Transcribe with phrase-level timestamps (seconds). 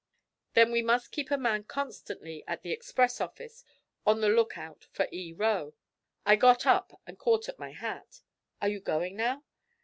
[0.55, 3.63] 'Then we must keep a man constantly at the express office
[4.03, 5.31] on the look out for E.
[5.31, 5.75] Roe.'
[6.25, 8.21] I got up and caught at my hat.
[8.63, 9.43] 'Are you going now?'